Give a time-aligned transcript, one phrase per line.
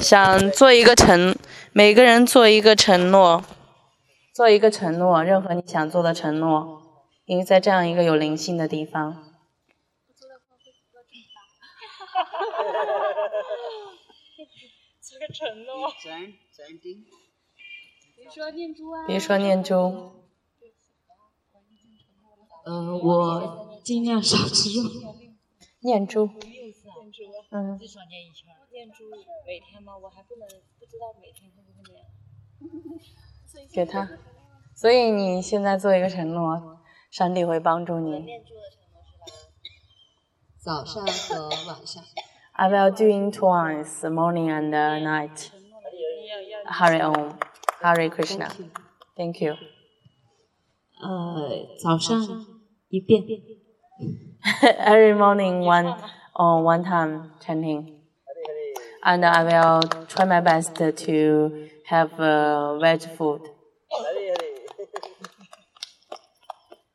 [0.00, 1.36] 想做一个承，
[1.72, 3.44] 每个人做一个承诺，
[4.32, 6.82] 做一个承诺，任何你想做的承诺，
[7.24, 9.24] 因为在这样一个有灵性的地方。
[15.00, 15.92] 做个承诺。
[18.16, 19.06] 比如说念珠啊。
[19.06, 20.12] 比如说念珠。
[22.66, 25.16] 嗯，我尽量少吃肉。
[25.80, 26.26] 念珠。
[26.26, 26.72] 念
[27.10, 27.22] 珠。
[27.50, 27.78] 嗯。
[27.78, 28.54] 至少念一圈。
[28.78, 29.02] 念珠
[29.44, 29.98] 每天吗？
[29.98, 30.46] 我还不能
[30.78, 33.66] 不知道每天会不会念。
[33.74, 34.08] 给他。
[34.72, 36.78] 所以你现在做一个承诺，
[37.10, 38.20] 上帝会帮助你。
[38.20, 39.26] 念珠的承诺是吧？
[40.58, 42.04] 早上和晚上。
[42.52, 45.50] I will doing twice, morning and night.
[46.66, 47.36] Hurry on,
[47.80, 48.48] hurry Krishna.
[49.16, 49.56] Thank you.
[51.00, 52.46] 呃，早上
[52.90, 53.24] 一遍。
[54.62, 55.98] Every morning one
[56.34, 57.97] or one time chanting.
[59.03, 63.41] And I will try my best to have uh, veg food.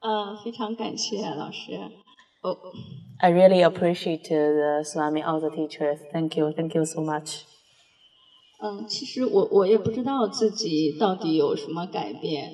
[0.01, 1.73] 呃，非常感谢老师。
[2.43, 2.57] 哦。
[3.21, 5.99] I really appreciate the Swami, all the teachers.
[6.13, 7.43] Thank you, thank you so much.
[8.63, 12.49] 嗯，其实我我也不知道自己到底有什么改变，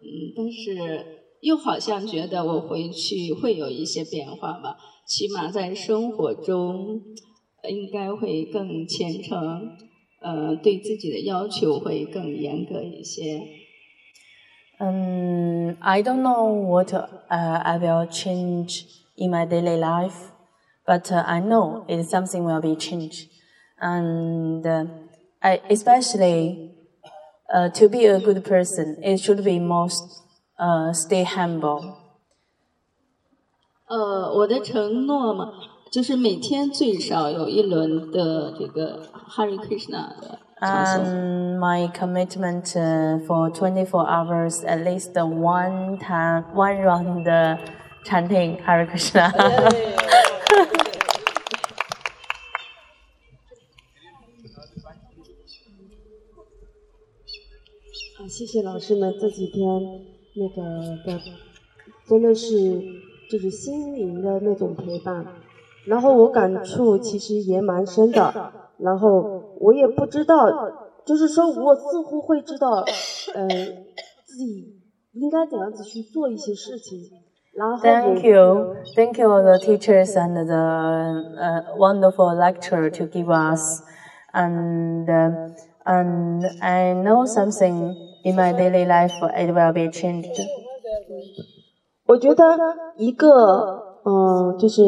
[0.00, 4.76] 嗯，但是又好像觉得我回去会有一些变化吧，
[5.06, 7.02] 起码在生活中
[7.68, 9.76] 应该会更虔诚，
[10.20, 13.40] 呃，对自己的要求会更严格一些。
[14.80, 18.84] Um, I don't know what uh, I will change
[19.16, 20.30] in my daily life,
[20.86, 23.28] but uh, I know it is something will be changed,
[23.80, 24.86] and uh,
[25.40, 26.70] I, especially
[27.52, 30.04] uh, to be a good person, it should be most
[30.60, 31.96] uh, stay humble.
[33.88, 35.50] 呃，我的承诺嘛，
[35.93, 38.99] 就是每天最少有一轮的这个
[39.29, 41.03] Hari Krishna 的唱诵。
[41.03, 47.57] And my commitment uh, for 24 hours, at least one time, one round uh,
[48.03, 49.31] chanting Hare Krishna.
[58.17, 59.63] 啊，谢谢老师们这几天
[60.33, 61.21] 那个的，
[62.07, 62.81] 真的是
[63.29, 65.23] 就是心灵的那种陪伴，
[65.87, 68.33] 然后我感触其实也蛮深的，
[68.77, 70.45] 然后我也不知道，
[71.05, 72.69] 就是说我似乎会知道，
[73.33, 73.47] 呃，
[74.25, 74.81] 自己
[75.13, 76.99] 应该怎样子去做一些事情，
[77.55, 80.55] 然后 Thank you, thank you all the teachers and the
[81.37, 83.81] uh, wonderful lecture to give us,
[84.33, 85.53] and uh,
[85.85, 90.39] and I know something in my daily life it will be changed.
[92.05, 92.43] 我觉得
[92.97, 93.27] 一个，
[94.05, 94.81] 嗯、就是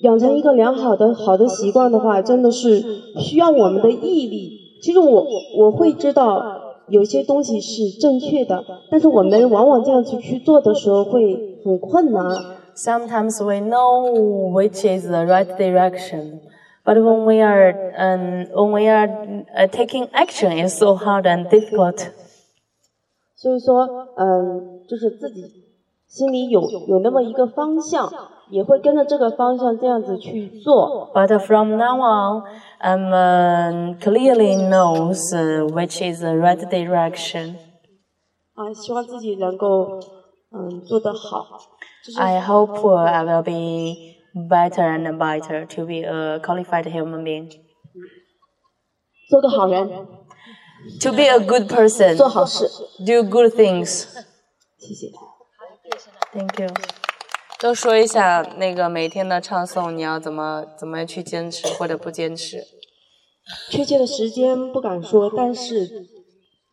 [0.00, 2.82] 养成一个良好的好的习惯的话，真的是
[3.20, 4.78] 需要我们的毅力。
[4.82, 5.26] 其实我
[5.58, 6.40] 我会知道
[6.88, 12.24] 有些东西是正确的，但是我们往往这样子去做的时候会很困难。
[12.76, 16.40] Sometimes we know which is the right direction,
[16.84, 19.08] but when we are um, when we are
[19.56, 22.08] uh, taking action, it's so hard and difficult.
[23.34, 23.86] 所以说，
[24.16, 25.50] 嗯，就是自己
[26.06, 28.12] 心里有有那么一个方向，
[28.49, 31.11] 也会跟着这个方向这样子去做。
[31.13, 32.43] But from now on,
[32.81, 37.55] um, uh, clearly knows uh, which is the right direction.
[38.53, 39.99] 啊，希望自己能够，
[40.51, 41.45] 嗯，做得好。
[42.05, 47.49] 就是 I hope uh, I will be better and better to be a qualified human being,
[49.29, 49.87] 做个好人，
[50.99, 52.67] to be a good person, 做好事。
[52.99, 54.07] do good things.
[54.77, 55.11] 谢谢。
[56.33, 56.67] Thank you.
[57.58, 62.62] 都说一下那个每天的唱诵，你要怎么怎么去坚持或者不坚持？
[63.70, 66.06] 确切的时间不敢说，但是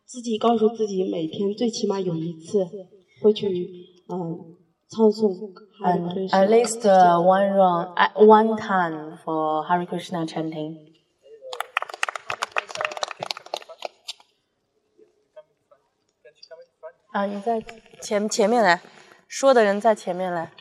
[0.04, 2.66] 自己告诉自己，每天最起码有一次
[3.22, 3.48] 会去
[4.08, 4.56] 嗯
[4.90, 5.52] 唱诵
[5.82, 10.92] at least uh, one round, at one time for Hare Krishna chanting.
[17.12, 17.62] 啊，你在
[18.02, 18.80] 前前面来，
[19.28, 20.52] 说的人在前面来，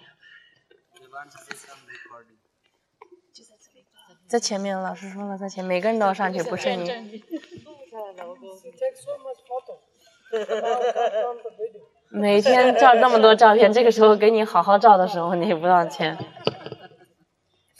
[4.33, 6.89] 在前面，老师说了，在前，每个人都要上去，不是你。
[12.09, 16.18] 每天照那么多照片，这个时候给你好好照的时候，你也不道歉。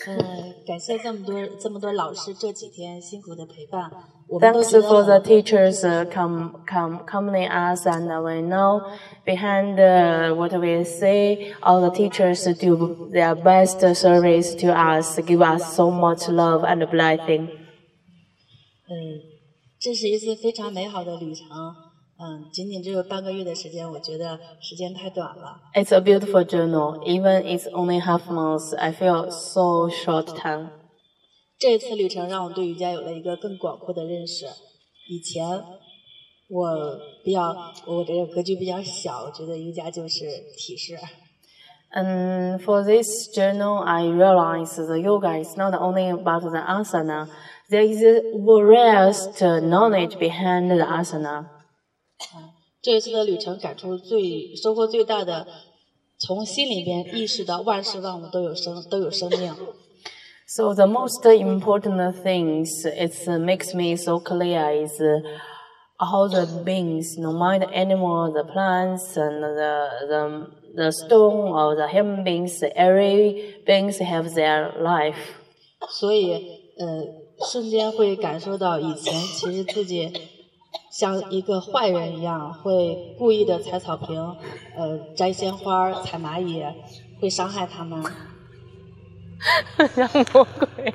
[0.06, 0.18] 嗯，
[0.67, 3.91] 感谢这么多这么多老师这几天辛苦的陪伴，
[4.29, 8.83] 我们都 Thanks 觉得 for the 很 teachers uh, come come accompany us, and we know
[9.25, 15.41] behind uh, what we say, all the teachers do their best service to us, give
[15.41, 17.49] us so much love and blessing.
[18.91, 19.21] 嗯，
[19.81, 21.47] 这是一次非常美好的旅程。
[22.24, 25.60] 嗯，仅仅只有半个月的时间，我觉得时间太短了。
[25.74, 26.98] It's a beautiful journal.
[27.04, 30.70] Even it's only half months, I feel so short time.
[31.60, 34.46] 这次旅程让我对瑜伽有了一个更广阔的认识。
[35.10, 35.46] 以前
[36.50, 37.54] 我比较
[37.86, 40.26] 我这个格局比较小，我觉得瑜伽就是
[40.58, 40.98] 体式。
[41.96, 47.28] And for this journal, I realized the yoga is not only about the asana.
[47.70, 51.53] There is a vast knowledge behind the asana.
[52.82, 55.48] 这一次的旅程感触最收获最大的，
[56.18, 59.56] 从心里边意识到万事万物都有生都有生命。
[60.46, 65.22] So the most important things it makes me so clear is uh,
[65.98, 71.76] all the beings, no matter the animal, the plants, and the the the stone or
[71.76, 75.16] the human beings, every beings have their life.
[75.90, 76.34] 所以，
[76.78, 77.06] 呃，
[77.50, 80.12] 瞬间会感受到以前其实自己
[80.94, 84.38] 像一个坏人一样，会故意的踩草坪，
[84.78, 86.64] 呃，摘鲜花、踩蚂蚁，
[87.20, 88.04] 会伤害他们。
[89.96, 90.94] 像魔鬼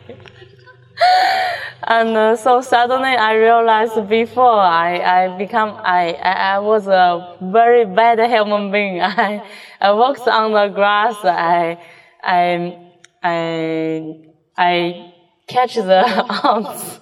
[1.83, 7.85] and so suddenly I realized before I, I become I, I, I was a very
[7.85, 9.01] bad human being.
[9.01, 9.43] I
[9.81, 11.17] I walked on the grass.
[11.25, 11.79] I
[12.23, 12.79] I
[13.21, 15.12] I I
[15.49, 16.05] catch the
[16.44, 17.01] ants.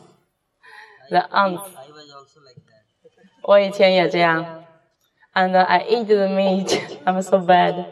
[1.11, 1.71] The ants.
[3.49, 4.65] 我以前也这样。
[5.35, 6.81] And I eat the meat.
[7.05, 7.85] I'm so bad.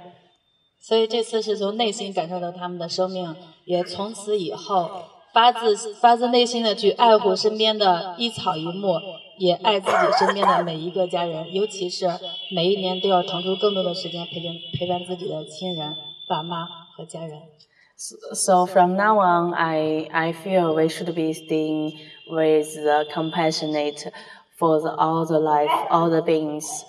[0.80, 3.34] 所以这次是从内心感受到他们的生命，
[3.64, 4.90] 也从此以后
[5.32, 9.00] 发自发自内心的去爱护身边的一草一木，
[9.38, 12.08] 也爱自己身边的每一个家人，尤其是
[12.54, 15.94] 每一年都要腾出更多的时间陪伴陪伴自己的亲人、
[16.28, 16.66] 爸妈
[16.96, 17.40] 和家人。
[17.96, 21.92] So from now on, I, I feel we should be staying
[22.28, 24.10] with the compassionate
[24.57, 26.85] for the, all the life, all the beings,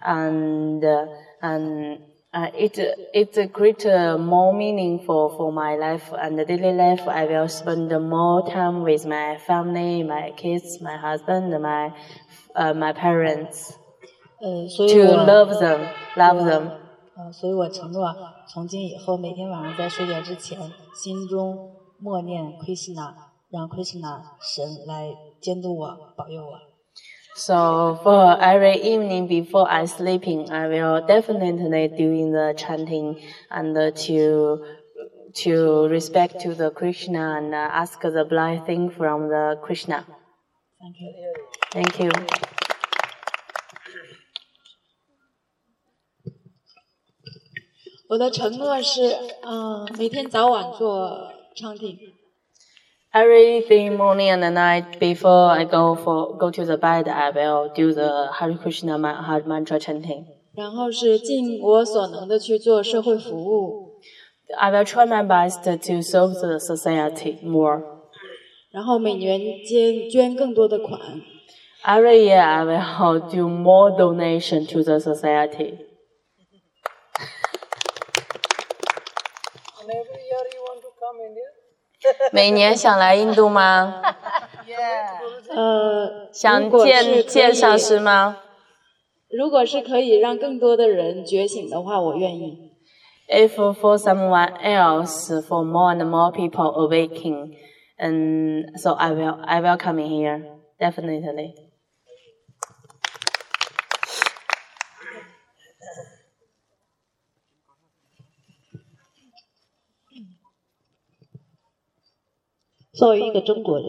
[0.00, 1.06] and uh,
[1.42, 1.98] and
[2.32, 2.78] uh, it
[3.12, 7.06] it's a great uh, more meaningful for my life and the daily life.
[7.06, 11.92] I will spend more time with my family, my kids, my husband, my
[12.54, 13.74] uh, my parents
[14.42, 15.80] 呃，所以 to 我 love them,
[16.16, 16.70] love them.
[17.14, 18.06] 呃，所以我承诺，
[18.48, 20.58] 从今以后每天晚上在睡觉之前，
[20.94, 23.12] 心中默念 Krishna，
[23.50, 26.52] 让 Krishna 神来监督我、保佑我。
[27.36, 33.20] So for every evening before I sleeping, I will definitely doing the chanting
[33.50, 34.64] and uh, to
[35.42, 40.04] to respect to the Krishna and uh, ask the blessing from the Krishna.
[40.80, 41.12] Thank you。
[41.72, 42.10] Thank you.
[48.08, 49.02] 我的承诺是，
[49.42, 51.96] 嗯、每天早晚做唱听，
[53.14, 57.72] Every day morning and night before I go for go to the bed, I will
[57.74, 60.26] do the Hare Krishna ma- Hare mantra chanting.
[60.54, 64.00] 然后是尽我所能的去做社会服务，
[64.56, 67.82] I will try my best to serve the society more.
[68.70, 71.00] 然后每年捐捐更多的款。
[71.84, 75.78] Every year, I will do more donation to the society.
[82.31, 84.01] 每年想来印度吗？
[85.49, 88.37] 呃，想见见上师吗
[89.29, 92.71] 如果是可以让更多的人觉醒的话，我愿意。
[93.27, 97.55] ？If for someone else, for more and more people awakening,
[97.97, 100.43] and so I will, I will come in here
[100.79, 101.64] definitely.
[112.95, 113.87] 作为一个中国人，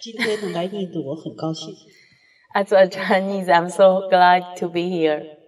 [0.00, 1.74] 今天能来印度，我很高兴。
[2.54, 5.38] As a Chinese, I'm so glad to be here.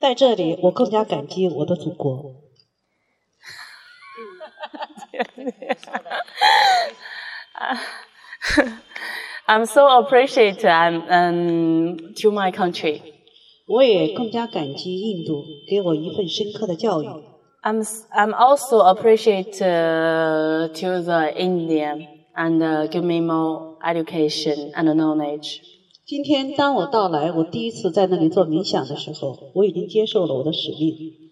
[0.00, 2.36] 在这里，我更加感激我的祖国。
[9.46, 13.02] I'm so appreciate um, um, to my country.
[13.66, 17.33] 我也更加感激印度给我一份深刻的教育。
[17.63, 21.93] I'm s- I'm also appreciate uh, to the India
[22.35, 25.59] and uh, give me more education and knowledge.
[26.05, 31.29] 今天当我到来，我第一次在那里做冥想的时候，我已经接受了我的使命。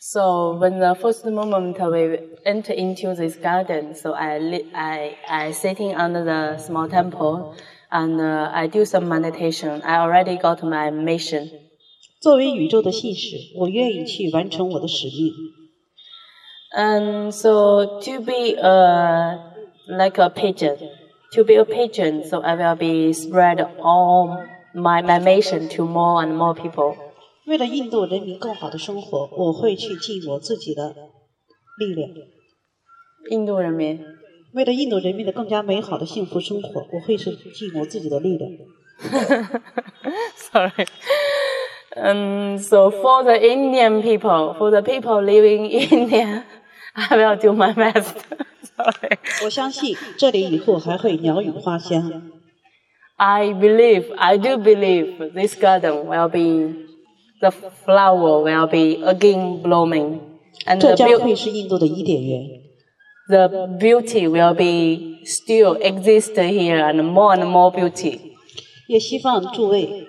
[0.00, 5.52] So when the first moment we enter into this garden, so I li- I I
[5.52, 7.54] sitting under the small temple
[7.90, 9.82] and uh, I do some meditation.
[9.82, 11.50] I already got my mission.
[12.20, 15.32] 作为宇宙的信使，我愿意去完成我的使命。
[16.72, 19.38] And so to be uh,
[19.88, 20.76] like a pigeon,
[21.32, 26.22] to be a pigeon, so I will be spread all my, my mission to more
[26.22, 26.96] and more people.
[27.46, 30.94] 为了印度人民更好的生活，我会去尽我自己的
[31.78, 32.10] 力量。
[33.30, 34.04] 印度人民。
[34.52, 38.50] 为了印度人民的更加美好的幸福生活，我会是尽我自己的力量。
[40.36, 40.86] Sorry.
[41.96, 46.44] Um, so for the Indian people, for the people living in India,
[46.94, 48.14] I will do my best.
[48.76, 49.18] Sorry.
[49.44, 52.30] 我相信这里以后还会鸟语花香。
[53.16, 56.86] I believe, I do believe this garden will be,
[57.40, 57.50] the
[57.84, 60.20] flower will be again blooming.
[60.66, 62.68] And 这 the, 将 beau- 会是印度的伊甸园。
[63.28, 68.18] the beauty will be still exist here and more and more beauty.
[68.88, 70.06] 也希望诸位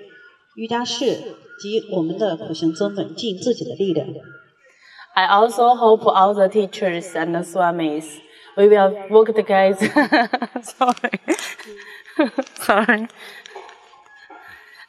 [0.55, 1.17] 瑜伽士
[1.62, 4.07] 及我们的苦行僧们尽自己的力量。
[5.16, 8.21] I also hope all the teachers and the swamis,
[8.56, 9.76] we will work together.
[10.62, 11.21] Sorry.
[12.56, 13.09] Sorry.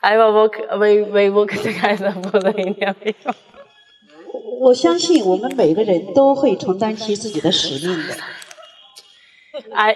[0.01, 3.35] I will work, we, we work together for the Indian people.
[4.59, 8.15] 我相信我们每个人都会承担起自己的使命的。
[9.73, 9.95] I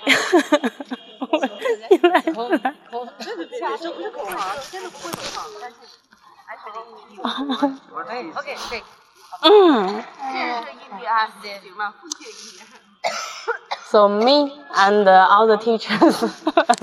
[13.89, 16.15] So me and all the teachers.
[16.45, 16.73] 哈哈哈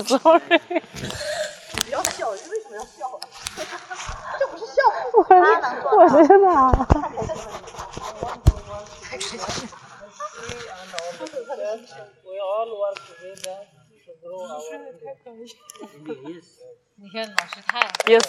[1.85, 3.19] 不要笑，为什么要笑？
[4.39, 5.25] 这不是笑话。
[5.91, 6.47] 我知道。
[16.95, 17.71] 你看老师太。
[18.05, 18.25] Yes。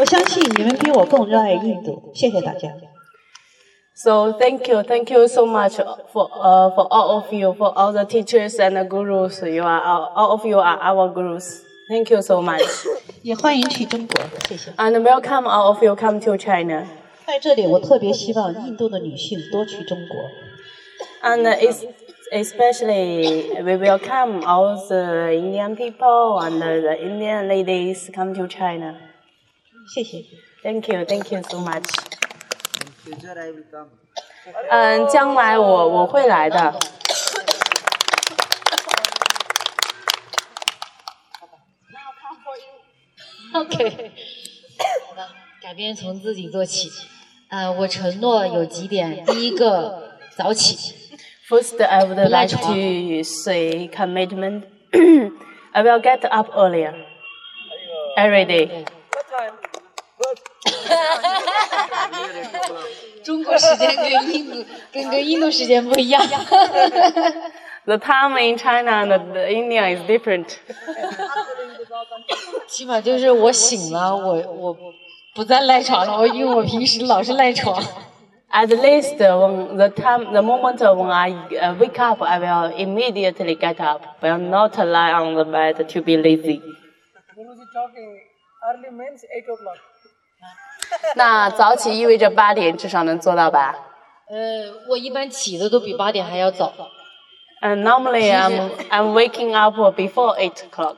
[0.00, 2.68] 我相信你们比我更热爱印度，谢谢大家。
[3.97, 5.75] So thank you, thank you so much
[6.11, 9.41] for uh, for all of you, for all the teachers and the gurus.
[9.43, 11.61] You are all, all of you are our gurus.
[11.89, 12.63] Thank you so much,
[13.21, 14.71] 也欢迎去中国，谢谢。
[14.77, 16.87] and welcome all of you come to China.
[17.27, 21.29] 在这里，我特别希望印度的女性多去中国。
[21.29, 21.85] And it's,
[22.31, 28.95] especially we welcome all the Indian people and the Indian ladies come to China.
[29.93, 30.23] 谢谢。
[30.63, 31.83] Thank you, thank you so much.
[34.70, 36.74] 嗯，将来我我会来的。
[43.54, 44.12] OK，
[45.08, 45.28] 好的，
[45.62, 46.90] 改变从自己做起。
[47.48, 50.94] 呃，我承诺有几点，第一个早起
[51.48, 52.48] ，First, I would like。
[52.56, 54.64] to say commitment.
[55.72, 56.94] I will get up earlier
[58.16, 58.84] every day.
[63.27, 66.21] 中国时间跟印度跟跟印度时间不一样。
[67.85, 70.57] The time in China and the India is different.
[72.67, 74.77] 起码就是我醒了，我我
[75.35, 77.81] 不再赖床了，我因为我平时老是赖床。
[78.51, 82.71] At least uh, when the time, the moment when I uh, wake up, I will
[82.77, 84.03] immediately get up.
[84.21, 86.61] Will not lie on the bed to be lazy.
[87.35, 88.21] Guruji talking
[88.69, 89.79] early means 8 o'clock.
[91.16, 93.74] 那早起意味着八点至少能做到吧？
[94.30, 94.36] 呃，
[94.88, 96.72] 我一般起的都比八点还要早
[97.62, 100.96] ，And normally I'm I'm waking up before eight o'clock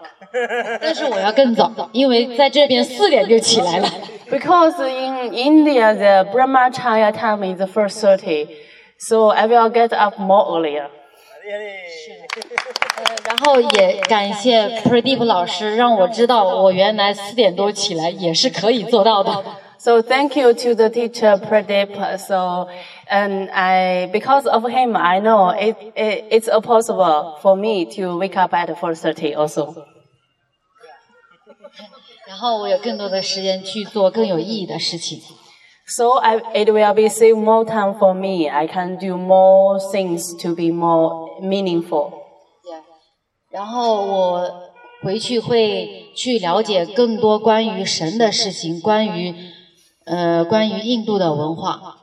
[0.80, 3.88] 但是我要更早，因为在这边四点就起来了。
[4.28, 8.48] because in India the Brahmacharya time is first thirty,
[8.98, 10.88] so I will get up more earlier.
[11.42, 11.50] 呃
[13.26, 19.44] 然后也感谢 Pradeep 老师，让我知道我原来四点多起来也是可以做到的。
[19.79, 22.17] So thank you to the teacher Pradeep.
[22.19, 22.67] So,
[23.09, 28.35] and I, because of him, I know it, it it's possible for me to wake
[28.35, 29.85] up at 4:30 also.
[32.27, 35.21] 然后我有更多的时间去做更有意义的事情。
[35.87, 38.49] So I, it will be save more time for me.
[38.49, 42.11] I can do more things to be more meaningful.
[43.51, 44.51] 然后我
[45.03, 49.33] 回去会去了解更多关于神的事情，关于
[50.10, 51.96] 呃关于印度的文化。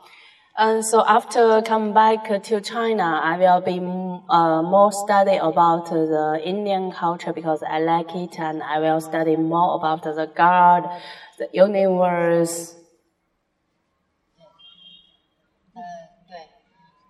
[0.55, 5.85] And so after come back to China, I will be mm, uh, more study about
[5.91, 10.89] the Indian culture because I like it, and I will study more about the God,
[11.37, 12.73] the universe.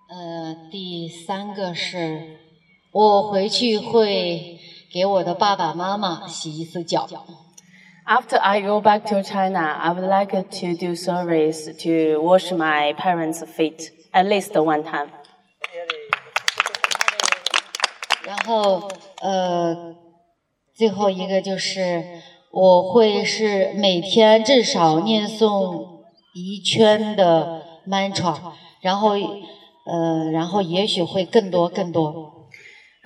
[0.09, 2.39] 呃，第三个是，
[2.91, 4.59] 我回去会
[4.91, 7.07] 给我的爸爸妈妈洗一次脚。
[8.09, 13.43] After I go back to China, I would like to do service to wash my parents'
[13.43, 15.09] feet at least one time.
[18.23, 18.89] 然后
[19.21, 19.93] 呃，
[20.73, 28.37] 最后一个就是我会是每天至少念诵一圈的 mantra，
[28.79, 29.17] 然后
[29.85, 32.36] 呃，然后也许会更多更多。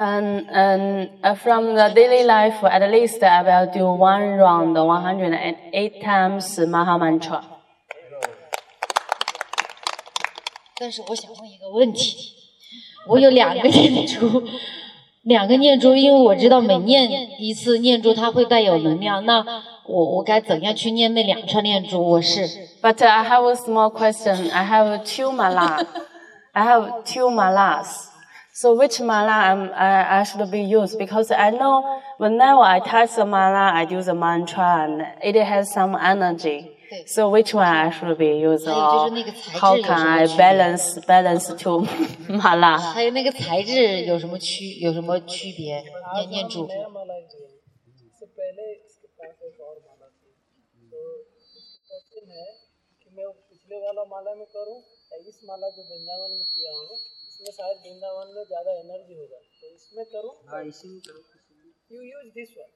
[0.00, 6.02] And, and uh, from the daily life, at least I will do one round, 108
[6.02, 7.42] times Maha Mantra.
[10.78, 12.34] 但是我想问一个问题，
[13.06, 14.42] 我有两个念珠，
[15.22, 17.10] 两个念珠，因为我知道每念
[17.40, 19.42] 一次念珠它会带有能量，那
[19.86, 21.98] 我我该怎样去念那两串念珠？
[22.06, 22.46] 我是
[22.82, 24.50] But uh, I have a small question.
[24.52, 25.86] I have two mala.
[26.52, 28.09] I have two malas.
[28.54, 30.98] So which mala I'm, I, I should be used?
[30.98, 35.72] Because I know whenever I touch the mala, I do the mantra and it has
[35.72, 36.72] some energy.
[37.06, 38.64] So which one I should be used?
[38.66, 40.38] 还有就是 Or 那个材质 how 有 can 什么 I 区别？
[40.40, 41.86] balance balance two
[42.40, 42.78] mala?
[42.78, 45.82] 还有那个材质有什么区有什么区别？
[46.14, 46.64] 念念珠。
[46.66, 50.30] नया माला है इससे पहले इसके पास एक और माला थी
[50.92, 51.00] तो
[51.88, 52.46] question है
[53.02, 54.78] कि मैं वो पिछले वाला माला में करूं
[55.12, 56.96] या इस माला जो वृंदावन में किया हूँ
[57.40, 60.32] इसमें शायद वृंदावन में ज़्यादा एनर्जी होगा तो इसमें करूं
[61.92, 62.68] you use this one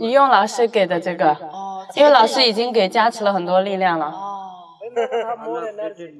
[0.00, 4.06] 你用老师给的这个，哦，因为老师已经给加持了很多力量了。
[4.06, 6.12] 哦， Vrindavan have more energy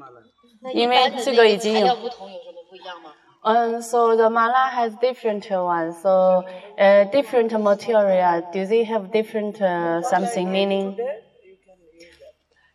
[0.63, 3.13] 那因为一般的这那材个已经有料不同有什么不一样吗？
[3.45, 6.01] Um, so the mala has different ones.
[6.01, 6.45] So
[6.79, 8.41] uh, different material.
[8.53, 10.97] Do they have different uh, something meaning?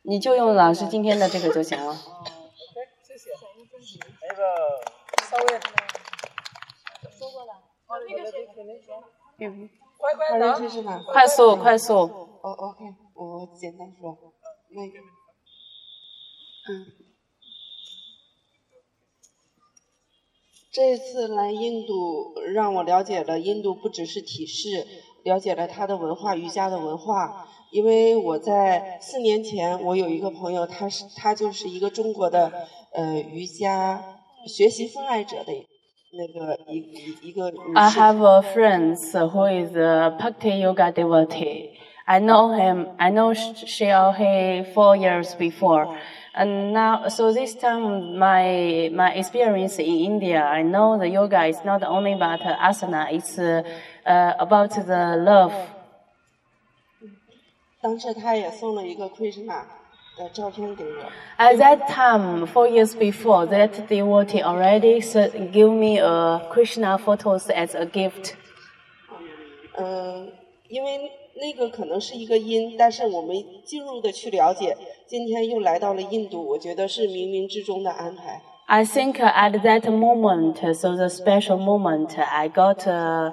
[0.04, 1.96] 你就用老师今天的这个就行了。
[3.02, 3.32] 谢谢
[4.22, 4.44] 那个
[5.33, 5.49] 稍微
[7.19, 7.55] 说过了
[9.39, 11.03] 嗯，快快好人答去是吧？
[11.11, 11.95] 快速，快速。
[11.95, 12.85] 哦，OK，
[13.15, 14.19] 我简单说，
[14.69, 14.99] 那个，
[16.69, 16.87] 嗯，
[20.71, 24.87] 这次来印度，让我了解了印度不只是体式，
[25.23, 27.49] 了解了它的文化，瑜伽的文化。
[27.71, 35.52] 因为我在四年前，我有一个朋友，他是他就是一个中国的呃瑜伽学习分爱者的
[36.14, 38.00] 那个一一一个女 I 士。
[38.00, 41.72] have a friend who is a Bhakti yoga devotee.
[42.06, 42.88] I know him.
[42.98, 45.98] I know sh- she or he four years before,
[46.34, 50.42] and now so this time my my experience in India.
[50.42, 53.12] I know the yoga is not only about asana.
[53.12, 53.62] It's uh,
[54.06, 55.52] uh, about the love.
[57.82, 59.81] 当时他也送了一个 Krishna 的照片给我。
[61.38, 67.50] At that time, four years before, that devotee already s- give me a Krishna photos
[67.50, 68.34] as a gift.
[69.78, 70.32] 嗯，
[70.70, 74.76] 因为那个可能是一个因，但是我们进入的去了解，
[75.06, 78.42] 今天又来到了印度，我觉得是冥冥之中的安排。
[78.66, 83.32] I think uh, at that moment, uh, so the special moment, uh, I got uh,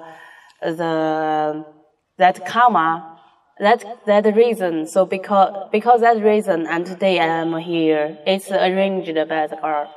[0.61, 1.65] the
[2.19, 3.08] that karma,
[3.60, 4.86] That that reason.
[4.86, 8.18] So because because that reason, and today I am here.
[8.26, 9.88] It's arranged by the car.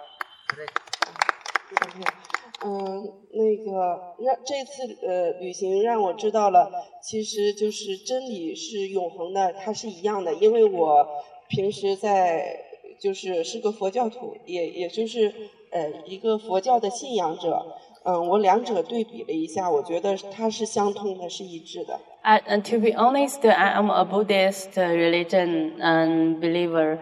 [2.66, 6.72] 嗯，那个让这次呃旅行让我知道了，
[7.02, 10.34] 其实就是真理是永恒的，它是一样的。
[10.36, 11.06] 因为我
[11.50, 12.58] 平时在
[13.02, 15.34] 就是是个佛教徒，也也就是
[15.72, 17.66] 呃一个佛教的信仰者。
[18.05, 21.99] 嗯，我两者对比了一下，我觉得它是相通的，是一致的。
[22.23, 26.99] I, and to be honest, I am a Buddhist uh, religion and believer.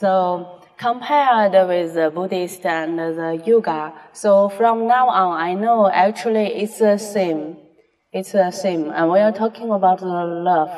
[0.00, 6.62] So compared with the Buddhist and the yoga, so from now on, I know actually
[6.62, 7.56] it's the same.
[8.12, 8.90] It's the same.
[8.90, 10.70] And we are talking about the love.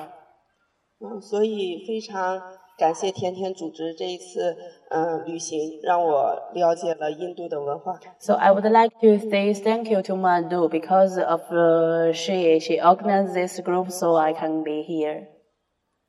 [1.00, 2.40] 嗯，所以非常
[2.77, 4.55] 感谢甜甜组织这一次
[4.89, 7.99] 嗯旅行，让我了解了印度的文化。
[8.19, 13.33] So I would like to say thank you to Madhu because of uh, she she organized
[13.33, 15.27] this group so I can be here.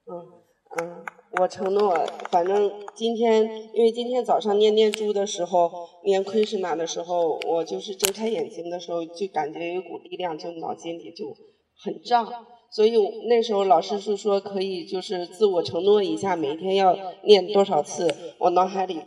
[0.07, 0.43] 嗯
[0.81, 1.05] 嗯，
[1.41, 1.95] 我承诺，
[2.31, 5.71] 反正今天因为今天早上念念珠的时候，
[6.05, 11.27] 念 Krishna 的时候，我就是睁开眼睛的时候，就感觉有一股力量，就脑筋里就
[11.85, 12.27] 很胀。
[12.74, 19.00] 所以我那时候老师是说可以就是自我承诺一下，每天要念多少次，我脑海里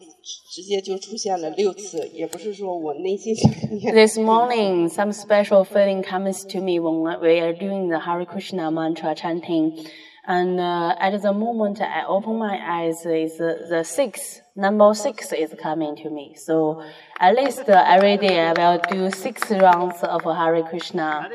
[0.52, 3.94] 直接就出现了六次，也不是说我内心想念。
[3.94, 8.70] This morning, some special feeling comes to me when we are doing the Hare Krishna
[8.70, 9.86] mantra chanting.
[10.24, 15.32] And uh, at the moment I open my eyes, is uh, the six, number six
[15.32, 16.36] is coming to me.
[16.36, 16.80] So
[17.18, 21.28] at least uh, every day I will do six rounds of Hare Krishna.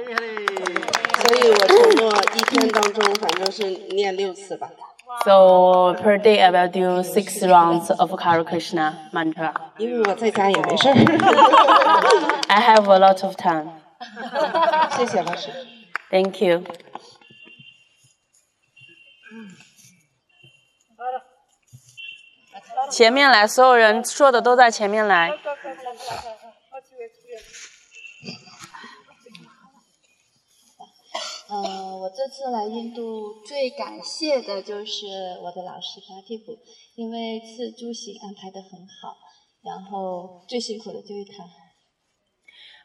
[1.10, 3.64] 所 以我承诺一天当中反正是
[3.94, 4.70] 念六次吧。
[5.24, 9.52] So per day I will do six rounds of Hare Krishna mantra.
[9.78, 10.94] 因为我在家也没事儿。
[12.48, 13.68] I have a lot of time.
[14.96, 15.50] 谢谢老师。
[16.10, 16.64] Thank you.
[22.90, 25.32] 前面来，所有人说的都在前面来。
[31.51, 35.07] 呃，我这次来印度最感谢的就是
[35.41, 36.57] 我的老师巴提普，
[36.95, 39.15] 因为次出行安排的很好，
[39.63, 41.43] 然后最辛苦的就是他。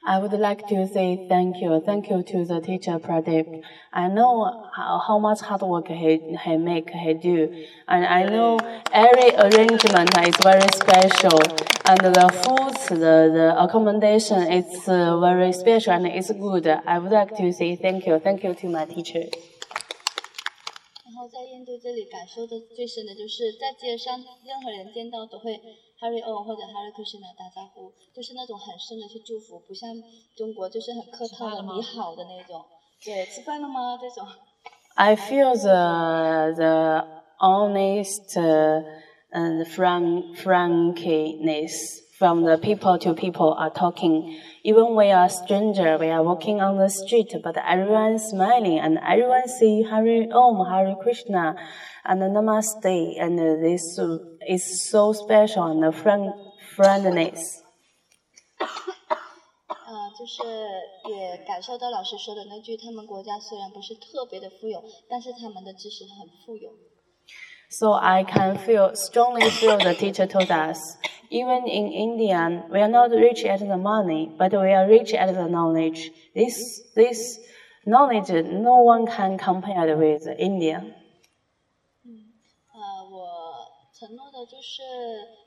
[0.05, 3.63] I would like to say thank you, thank you to the teacher Pradeep.
[3.93, 7.53] I know how, how much hard work he, he make, he do,
[7.87, 8.59] and I know
[8.91, 11.39] every arrangement is very special,
[11.88, 16.68] and the food, the, the accommodation, it's uh, very special and it's good.
[16.68, 19.24] I would like to say thank you, thank you to my teacher.
[21.06, 25.54] 然后在印度这里感受的最深的就是在街上任何人见到都会
[26.00, 29.90] Hare Om 或者 Hare Krishna 打招呼，就是那种很深的去祝福，不像
[30.36, 32.64] 中国就是很客套的你好的那种，
[33.04, 34.28] 对，吃饭了吗这种。
[34.96, 37.08] I feel the the
[37.40, 38.38] honest.
[38.38, 38.84] Uh,
[39.33, 44.39] and frank frankness from the people to people are talking.
[44.63, 49.49] Even we are stranger, we are walking on the street, but everyone smiling and everyone
[49.49, 51.57] say Hari Om, Hari Krishna,
[52.05, 53.99] and Namaste, and this
[54.47, 56.33] is so special and friend
[56.77, 57.63] friendliness.
[58.59, 60.43] 呃，就是
[61.11, 66.71] 也感受到老师说的那句，他们国家虽然不是特别的富有，但是他们的知识很富有。
[67.69, 70.79] So I can feel strongly feel the teacher told us,
[71.31, 75.33] even in India, we are not rich at the money, but we are rich at
[75.33, 76.13] the knowledge.
[76.35, 77.39] This this
[77.87, 80.85] knowledge no one can compare with India.
[82.75, 84.83] 呃，我承诺的就是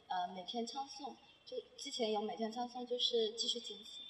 [0.08, 1.14] 呃每天唱诵，
[1.46, 4.02] 就之前有每天唱诵，就是继续坚持。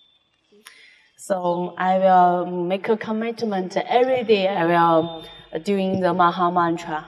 [1.17, 4.47] So I will make a commitment every day.
[4.47, 5.23] I will
[5.63, 7.03] doing the Maha Mantra.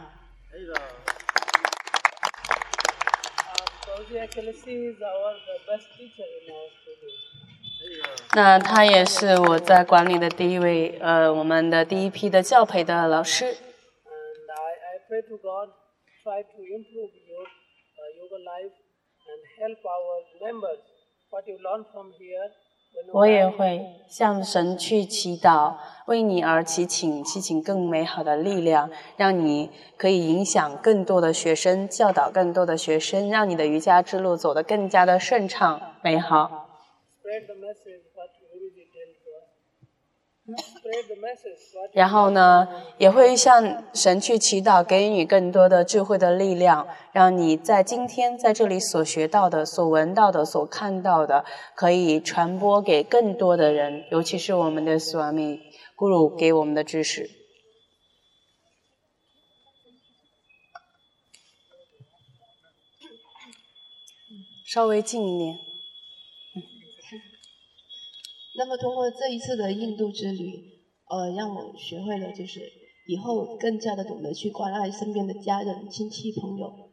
[4.11, 7.07] Fauzi actually she is our the best teacher in our studio.
[8.35, 13.45] 那他也是我在馆里的第一位，呃，我们的第一批的教培的老师。
[13.45, 13.55] And
[14.51, 15.69] I, I pray to God,
[16.21, 20.83] try to improve your uh, yoga life and help our members.
[21.29, 22.70] What you learn from here, when you
[23.12, 25.74] 我也会向神去祈祷，
[26.06, 36.68] 为你而祈请，祈请更美好的力量，让你可以影响更多的学生，教导更多的学生，让你的瑜伽之路走得更加的顺畅美好。
[37.22, 39.48] spread the message what Guruji tell to us.
[40.10, 40.41] Spread the message what
[41.92, 55.60] 然后呢，也会向神去祈祷，给予你更多的智慧的力量，让你在今天在这里所学到的、所闻到的、所看到的，可以传播给更多的人，尤其是我们的 Swami
[55.96, 57.30] Guru 给我们的知识。
[64.64, 65.71] 稍微近一点。
[68.56, 70.44] 那么通过这一次的印度之旅，
[71.08, 72.60] 呃，让我学会了就是
[73.06, 76.90] 以后更加的懂得去关爱身边的家人、亲戚、朋友。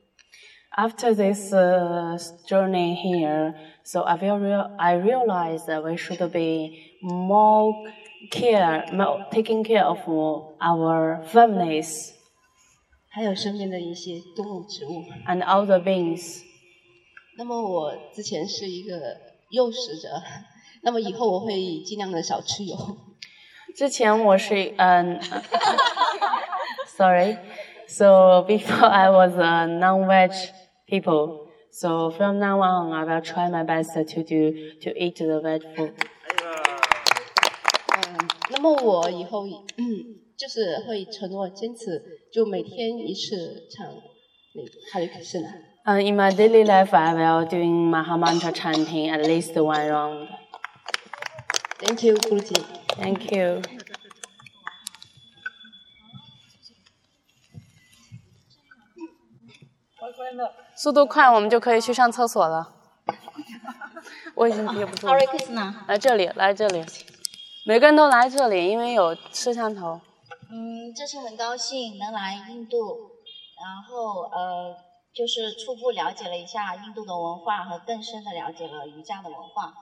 [0.77, 2.15] After this uh,
[2.47, 7.73] journey here, so I feel real, I realized that we should be more
[8.31, 9.97] care, more taking care of
[10.59, 12.11] our families
[13.09, 15.03] 还有身边的一些动物、植物。
[15.27, 16.43] and other beings.
[17.37, 19.17] 那么我之前是一个
[19.49, 20.07] 幼食者，
[20.81, 22.75] 那么以后我会尽量的少吃油。
[23.75, 25.19] 之前我是嗯、
[26.87, 27.37] sorry,
[27.87, 30.31] so before I was a non-veg
[30.87, 35.39] people, so from now on I will try my best to do to eat the
[35.39, 35.93] veg food.
[37.95, 39.45] 嗯，那么我以后
[39.77, 39.85] 嗯，
[40.35, 42.01] 就是会承诺坚持，
[42.33, 43.85] 就每天一次唱
[44.55, 45.47] 那个哈利克斯呢。
[45.85, 50.27] Uh, in my daily life, I will doing Maha Mantra chanting at least one round.
[51.79, 52.63] Thank you, Guruji.
[52.97, 53.61] Thank you.
[60.75, 62.73] 速度快，我们就可以去上厕所了。
[64.35, 65.13] 我已经憋不住了。
[65.87, 66.85] 来这里，来这里，
[67.65, 69.99] 每个人都来这里，因为有摄像头。
[70.49, 73.11] 嗯，这次很高兴能来印度，
[73.57, 74.75] 然后呃，
[75.13, 79.73] 就是初步了解了一下印度的文化和更深的了解了瑜伽的文化。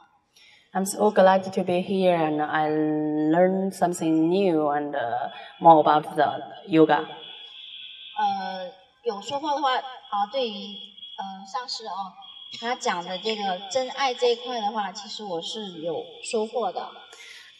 [0.75, 5.29] I'm so glad to be here and I learned something new and uh,
[5.61, 7.05] more about the yoga.
[8.17, 12.13] 呃，有说话的话啊，对于呃上师哦，
[12.59, 16.89] 他讲的这个真爱这一块的话，其实我是有收获的。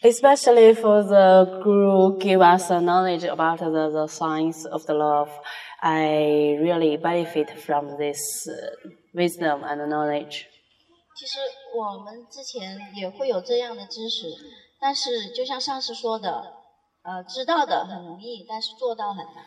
[0.01, 5.29] Especially for the guru give us the knowledge about the, the science of the love,
[5.79, 10.47] I really benefit from this uh, wisdom and knowledge.
[11.18, 11.40] 其实
[11.74, 14.28] 我们之前也会有这样的知识，
[14.78, 16.54] 但是就像上次说的，
[17.02, 19.44] 呃，知道的很容易，但是做到很难。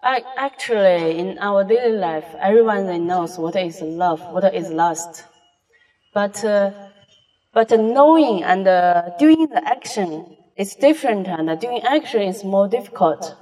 [0.00, 5.24] I, actually, in our daily life, everyone knows what is love, what is lust.
[6.12, 6.72] But, uh,
[7.54, 13.34] but knowing and uh, doing the action is different, and doing action is more difficult.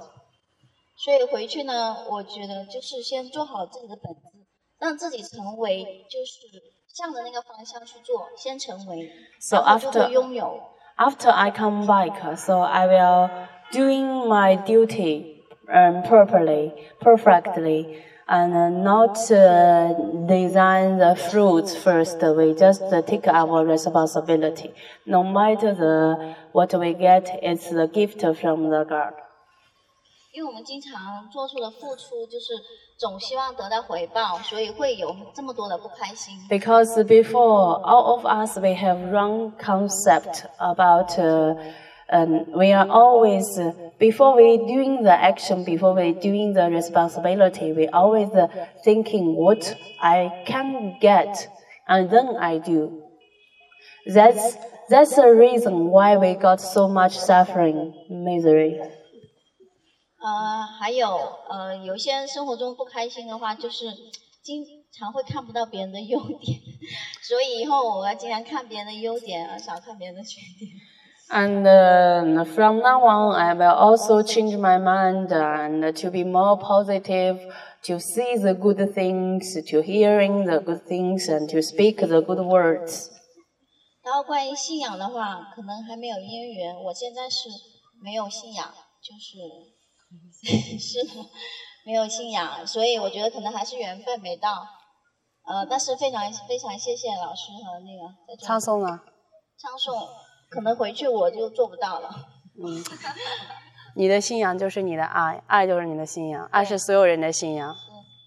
[0.95, 4.47] 所以回去呢，我觉得就是先做好自己的本质，
[4.79, 10.62] 让自己成为就是 向着那个方向去做，先成为， So 然后就 after 会拥有。
[10.96, 13.30] after I come back, so I will
[13.72, 19.94] doing my duty um, properly, perfectly, and uh, not uh,
[20.26, 22.20] design the fruits first.
[22.22, 24.74] We just uh, take our responsibility.
[25.06, 29.14] No matter the what we get, it's the gift from the God.
[30.34, 32.54] 因为我们经常做出的付出，就是
[32.96, 36.34] 总希望得到回报，所以会有这么多的不开心。
[36.48, 41.18] Because before, all of us we have wrong concept about.
[41.18, 41.56] Uh,
[42.10, 47.72] um, we are always uh, before we doing the action, before we doing the responsibility,
[47.72, 48.48] we always uh,
[48.84, 51.48] thinking what I can get,
[51.88, 53.02] and then I do.
[54.06, 54.56] That's
[54.88, 58.80] that's the reason why we got so much suffering, misery.
[60.19, 61.07] 呃，还有
[61.49, 63.85] 呃，有些人生活中不开心的话，就是
[64.41, 66.59] 经常会看不到别人的优点，
[67.21, 70.71] 所以以后我要经常看别人的优点，而少看别人的缺点。
[71.29, 77.37] And uh, from now on, I will also change my mind and to be more positive,
[77.83, 82.39] to see the good things, to hearing the good things, and to speak the good
[82.39, 83.09] words.
[84.03, 87.49] 然后关于信仰的话，可能还没有因缘，我现在是
[88.01, 89.37] 没有信仰，就是
[90.79, 91.25] 是的，
[91.85, 94.65] 没有信仰，所以我觉得可能还是缘分没到。
[95.43, 99.03] 呃，但是非常非常谢谢老师和那个在这里唱诵啊，
[99.57, 100.07] 唱诵，
[100.49, 102.09] 可能回去我就做不到了。
[102.59, 102.83] 嗯，
[103.95, 107.75] 你的信仰就是你的爱，爱就是你的信仰，爱是所有人的信仰，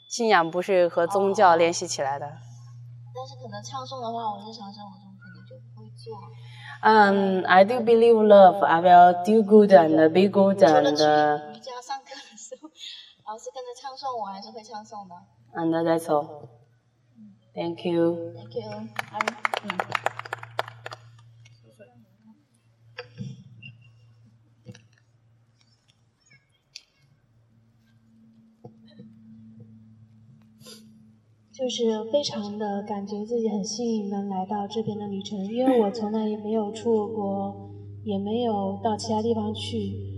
[0.08, 2.26] 信仰不是和宗教联系起来的。
[2.26, 6.16] 但是可能唱诵的话，我日常生活中可能就不会做。
[6.82, 8.64] Um, I do believe love.
[8.64, 12.70] I will do good and be good and 去 uh, 瑜伽上课的时候，
[13.30, 15.14] 老师跟着唱诵，我还是会唱诵的。
[15.54, 16.48] and that's all.
[17.54, 18.34] Thank you.
[18.34, 18.88] Thank you.
[31.52, 37.70] 就是非常的感觉自己很幸运能来到这边的旅程，因为我从来也没有出过国，
[38.02, 40.10] 也没有到其他地方去。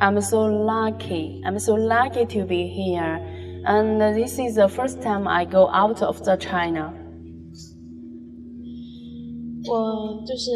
[0.00, 1.42] I'm so lucky.
[1.44, 3.20] I'm so lucky to be here.
[3.64, 6.92] And this is the first time I go out of the China.
[9.68, 10.52] 我就是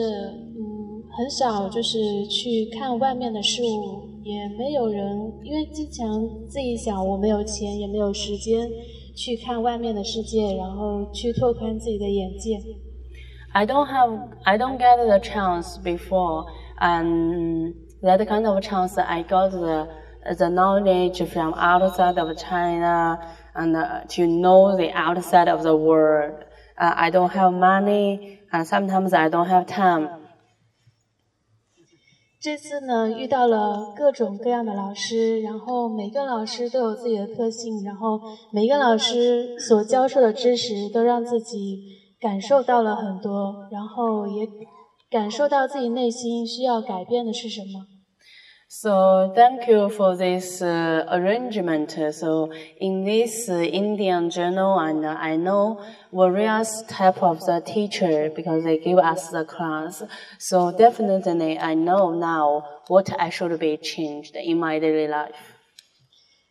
[0.56, 8.70] 嗯，很少就是去看外面的事物，也没有人，因为经常自己想我没有钱，也没有时间
[9.14, 12.58] 去看外面的世界，然后去拓宽自己的眼界。
[13.52, 16.46] I don't have, I don't get the chance before,
[16.80, 19.88] and that kind of chance I got the
[20.38, 23.18] the knowledge from outside of China
[23.54, 26.44] and uh, to know the outside of the world.
[26.78, 30.08] Uh, I don't have money, and sometimes I don't have time.
[32.40, 38.20] 这次呢，遇到了各种各样的老师，然后每个老师都有自己的特性，然后
[38.52, 41.85] 每个老师所教授的知识都让自己
[42.20, 44.44] 感受到了很多，然后也
[45.11, 47.87] 感受到自己内心需要改变的是什么。
[48.74, 51.90] So thank you for this uh, arrangement.
[52.11, 58.30] So in this uh, Indian journal, and uh, I know various type of the teacher
[58.35, 60.02] because they give us the class.
[60.38, 65.37] So definitely I know now what I should be changed in my daily life.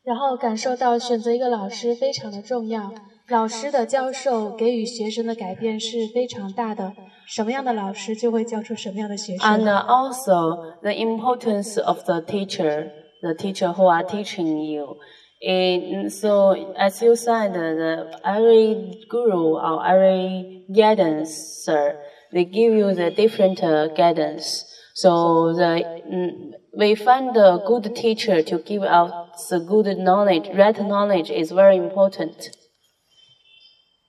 [0.03, 2.93] 然后感受到选择一个老师非常的重要，
[3.29, 6.93] 老师的教授给予学生的改变是非常大的。
[7.25, 9.47] 什么样的老师就会教出什么样的学生。
[9.47, 14.97] And uh, also the importance of the teacher, the teacher who are teaching you.
[15.41, 21.95] In, so as you said, the, every guru or every guidance, sir,
[22.31, 24.65] they give you the different uh, guidance.
[24.93, 30.79] So the mm, we find a good teacher to give out the good knowledge, right
[30.79, 32.49] knowledge is very important.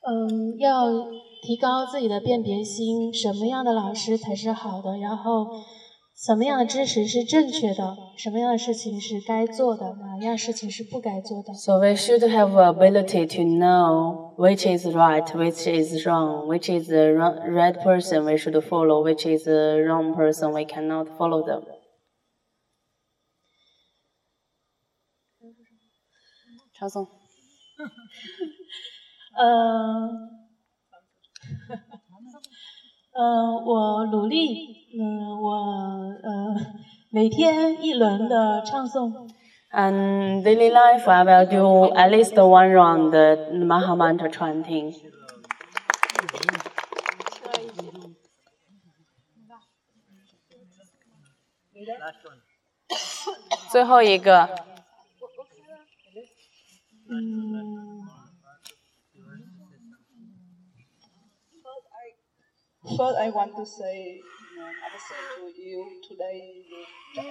[0.07, 0.91] 嗯，要
[1.43, 5.47] 提高自己的辨别心，什么样的老师才是好的，然后
[6.15, 11.55] 什么样的知识是正确的，什么样的事情是该做的，哪样事情是不该做的。
[11.55, 16.89] So we should have ability to know which is right, which is wrong, which is
[16.89, 21.43] the ro- right person we should follow, which is the wrong person we cannot follow
[21.45, 21.63] them.
[26.75, 27.07] 唱诵。
[29.38, 30.10] 呃，
[33.14, 35.54] 呃，我努力，嗯、我
[36.24, 36.56] 呃
[37.12, 39.30] 每天一轮的唱诵。
[39.70, 44.96] And daily life, I will do at least one round the Mahamantra chanting.
[53.70, 54.50] 最后一个，
[57.10, 57.97] 嗯，
[62.87, 66.67] First, I want to say, you know, I say to you today,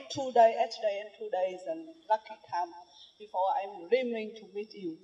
[0.09, 1.75] two days, yesterday and two days, a
[2.07, 2.71] lucky time
[3.19, 4.95] before I'm dreaming to meet you.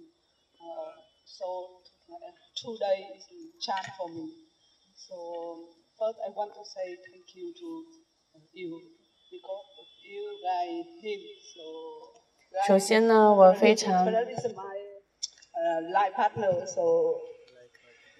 [0.55, 0.91] Uh,
[1.25, 4.31] so uh, two days is a chance for me.
[4.95, 5.67] So
[5.99, 7.69] first, I want to say thank you to
[8.53, 8.71] you
[9.29, 11.19] because of you guide him.
[11.53, 11.61] So
[12.65, 14.77] 首先呢，我非常 But that is my
[15.59, 16.65] uh, life partner.
[16.65, 17.19] So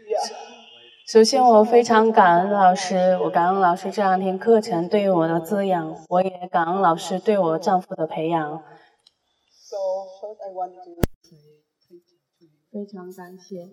[0.06, 0.71] yeah.
[1.12, 8.62] 首先我非常感恩老师我感恩老师这两天课程对于我的滋养我也感恩老师对我丈夫的培养。
[12.70, 13.68] 非常感谢。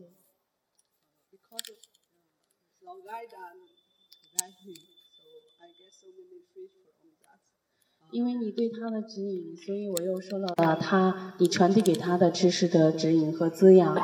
[8.12, 13.96] 因为你对他的指引所以我又收到了他你传递给他的知识的指引和滋养。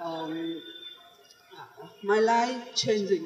[0.00, 0.73] 嗯
[2.03, 3.23] my life changing,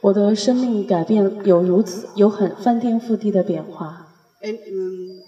[0.00, 4.06] 我的生命改变有如此有很翻天覆地的变化，
[4.42, 5.20] and um,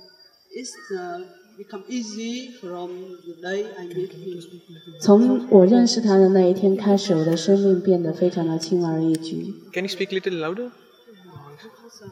[0.55, 1.25] it's uh,
[1.59, 2.90] become easy from
[3.25, 5.01] the day I meet him.
[5.01, 9.55] 从我认识他的那一天开始，我的生命变得非常的轻而易举。
[9.73, 10.71] Can you speak a little louder?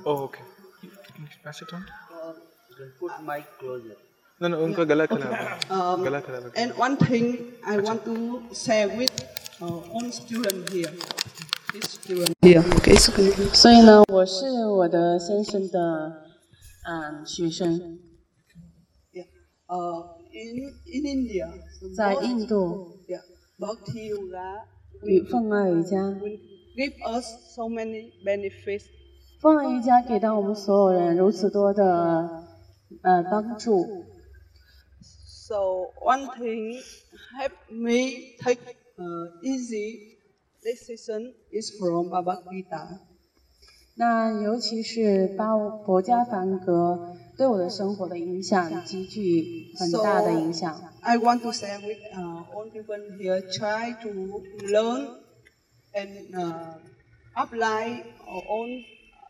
[0.04, 0.42] Oh, okay.
[0.83, 1.85] Can you pass it on?
[3.00, 3.96] Put mic closer.
[4.40, 5.59] No, no, उनका गला खराब है.
[5.70, 6.52] Um, गला खराब है.
[6.62, 9.11] and one thing I want to share with
[9.63, 10.91] our own student here.
[11.73, 12.63] This student here.
[12.78, 16.23] Okay, so can you- 所以呢，我是我的先生的
[16.86, 17.80] 嗯学生
[19.13, 19.26] ，Yeah.
[19.67, 21.47] Uh, in in India,
[21.95, 23.21] 在印度 yeah,
[23.58, 24.65] Bhakti Yoga
[25.04, 26.39] 与凤爱瑜伽，will
[26.76, 28.84] give us so many benefits.
[29.41, 32.43] 凤爱瑜伽给到我们所有人如此多的
[33.02, 33.86] 呃帮助。
[35.47, 36.82] So one thing
[37.39, 38.60] help me take
[38.97, 39.03] uh,
[39.43, 40.17] easy
[40.62, 42.99] decision is from Bhagavad Gita.
[43.95, 50.82] 那尤其是八佛家梵格对我的生活的影响，极具很大的影响。
[51.01, 54.10] I want to share with uh, all people here, try to
[54.65, 55.19] learn
[55.93, 56.73] and uh,
[57.36, 58.84] apply our own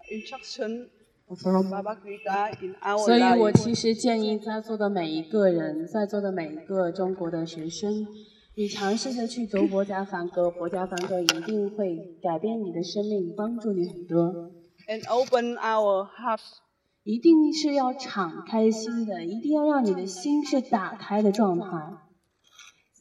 [0.10, 0.88] instruction
[1.36, 3.06] from Bhagavad Gita in our life.
[3.06, 8.08] 所以我其实建议在座的每一个人，在座的每一个中国的学生，
[8.56, 14.52] 你尝试着去读佛家梵歌，佛家梵歌一定会改变你的生命，帮助你很多。
[14.88, 16.58] And open our hearts
[17.02, 21.66] 一定是要敞开心的，一定要让你的心是打开的状态。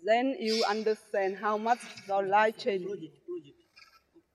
[0.07, 2.89] then you understand how much the life changed.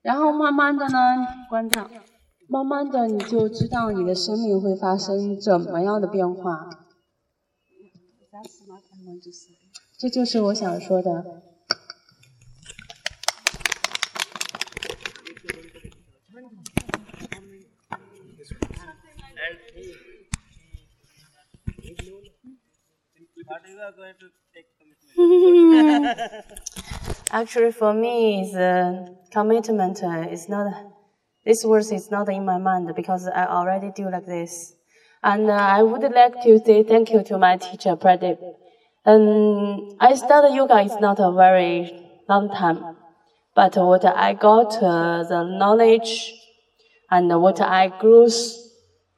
[0.04, 1.90] 然后慢慢的呢，关掉，
[2.48, 6.70] 慢慢的你就知道你的生命会发生怎么样的变化。
[8.32, 9.57] That's what I want to say.
[9.99, 11.43] 这就是我想说的。
[27.31, 30.73] Actually, for me, the commitment uh, is not.
[31.44, 34.75] This words is not in my mind because I already do like this,
[35.23, 38.38] and uh, I would like to say thank you to my teacher Pradeep.
[39.07, 41.92] Um, I started yoga is not a very
[42.29, 42.96] long time,
[43.55, 46.33] but what I got uh, the knowledge
[47.11, 48.29] and what I grew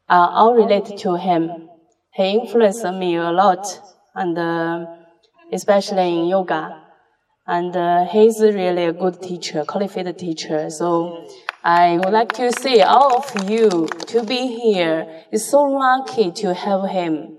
[0.08, 1.68] are all related to him.
[2.12, 3.66] He influenced me a lot,
[4.14, 4.86] and uh,
[5.52, 6.80] especially in yoga.
[7.46, 10.70] And uh, he's really a good teacher, qualified teacher.
[10.70, 11.26] So
[11.62, 16.54] I would like to say all of you to be here is so lucky to
[16.54, 17.38] have him.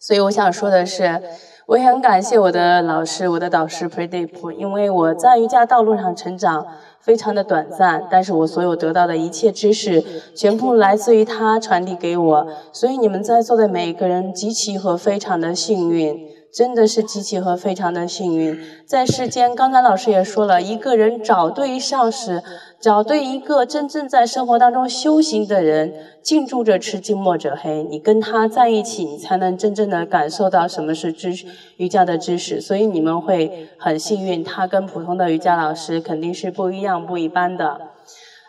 [0.00, 1.22] 所以我想说的是，
[1.67, 6.65] 我也很感谢我的老师，我的导师 Pradeep，因为我在瑜伽道路上成长，
[7.01, 10.01] 非常的短暂，但是我所有得到的一切知识，
[10.33, 12.47] 全部来自于他传递给我。
[12.71, 16.36] 所以你们在座的每一个人极其和非常的幸运。
[16.57, 22.41] 真的是极其和非常的幸运，在世间，刚才老师也说了，一个人找对上司，
[22.81, 25.93] 找对一个真正在生活当中修行的人，
[26.23, 31.31] 近朱者赤，近墨者黑，你跟他在一起，你才能真正的感受到什么是知
[31.77, 32.59] 瑜伽的知识。
[32.59, 37.81] 所以你们会很幸运，他跟普通的瑜伽老师肯定是不一样、不一般的。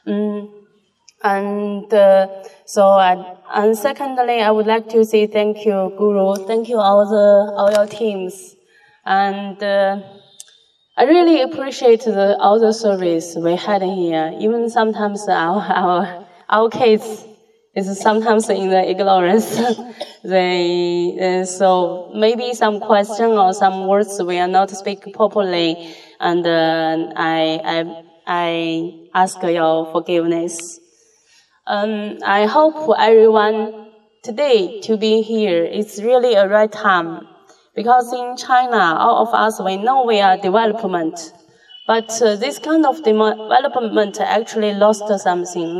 [0.06, 0.48] 嗯。
[1.20, 1.88] And
[2.64, 3.16] so, I
[3.54, 6.46] and secondly, I would like to say thank you, Guru.
[6.46, 8.56] Thank you all the all your teams,
[9.04, 10.00] and uh,
[10.96, 14.34] I really appreciate the, all the service we had here.
[14.38, 17.24] Even sometimes our our our kids
[17.74, 19.48] is sometimes in the ignorance.
[20.24, 26.46] they uh, so maybe some question or some words we are not speak properly, and
[26.46, 30.80] uh, I I I ask your forgiveness.
[31.68, 33.88] Um, I hope for everyone
[34.22, 35.64] today to be here.
[35.64, 37.28] It's really a right time
[37.76, 41.20] because in China, all of us we know we are development,
[41.86, 45.74] but uh, this kind of development actually lost something,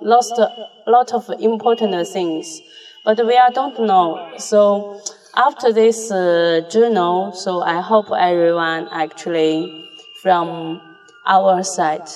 [0.00, 0.50] lost a
[0.86, 2.62] lot of important things,
[3.04, 4.32] but we are don't know.
[4.38, 5.02] So
[5.36, 9.90] after this uh, journal, so I hope everyone actually
[10.22, 10.80] from
[11.26, 12.08] our side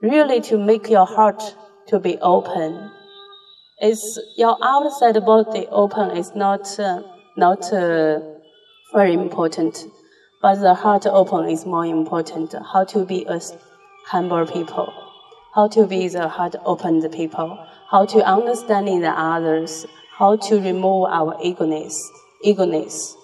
[0.00, 1.42] really to make your heart
[1.88, 2.90] to be open.
[3.78, 7.02] It's your outside body open is not uh,
[7.36, 8.20] not uh,
[8.94, 9.84] very important,
[10.40, 12.54] but the heart open is more important.
[12.72, 13.40] How to be a
[14.06, 14.92] humble people,
[15.54, 17.58] how to be the heart open people,
[17.90, 22.10] how to understanding the others, how to remove our eagerness,
[22.42, 23.16] eagerness,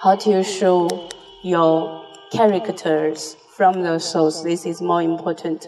[0.00, 1.10] how to show
[1.42, 4.42] your characters from the souls.
[4.42, 5.60] This is more important.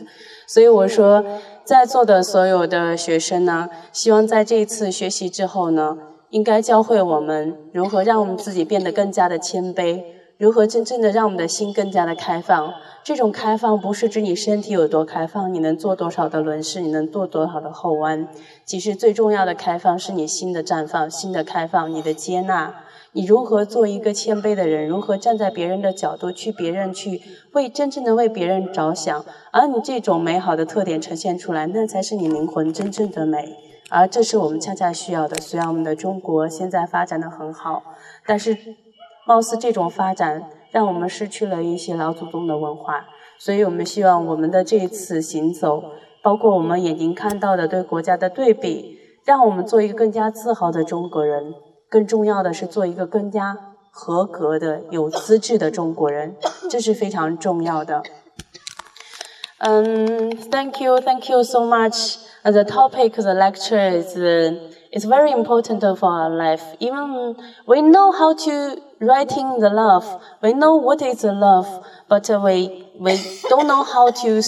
[0.47, 1.24] 所以我说，
[1.64, 5.97] 在座的所有的学生呢，希望在这一次学习之后呢，
[6.30, 10.03] 应该教会我们如何让我们自己变得更加的谦卑，
[10.37, 12.74] 如何真正的让我们的心更加的开放。
[13.03, 18.28] 这种开放不是指你身体有多开放，你能做多少的轮式，你能做多少的后弯。
[18.64, 22.74] 其实最重要的开放是你心的绽放，心的开放，你的接纳。
[23.17, 24.89] 你如何做一个谦卑的人？
[24.89, 29.25] 如何站在别人的角度去别人去为真正的为别人着想？
[29.53, 33.57] 而你这种美好的特点呈现出来，那才是你灵魂真正的美。
[33.89, 35.37] 而这是我们恰恰需要的。
[35.37, 37.85] 虽然我们的中国现在发展的很好，
[38.27, 38.59] 但是
[39.29, 43.07] 貌似这种发展让我们失去了一些老祖宗的文化。
[43.39, 45.85] 所以我们希望我们的这一次行走，
[46.21, 51.55] 包括我们眼睛看到的对国家的对比，让我们做一个更加自豪的中国人。
[51.94, 53.58] 更重要的是做一个更加
[53.92, 56.36] 合格的、有资质的中国人，
[56.70, 58.04] 这是非常重要的。
[59.60, 62.18] 嗯，Thank you, thank you so much.
[62.44, 64.16] The topic, the lecture is
[64.92, 66.64] is very important for our life.
[66.80, 67.36] Even
[67.66, 70.06] we know how to writing the love,
[70.42, 71.68] we know what is the love,
[72.08, 73.20] but we we
[73.50, 74.42] don't know how to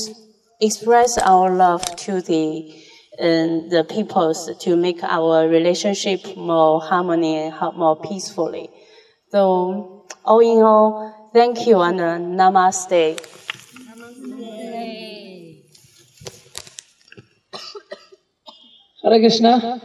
[0.62, 2.74] express our love to the
[3.19, 8.69] and the peoples to make our relationship more harmony and more peacefully.
[9.31, 13.21] So all in all, thank you and uh, namaste.
[19.03, 19.81] Hare Krishna.